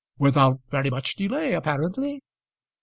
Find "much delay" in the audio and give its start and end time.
0.89-1.53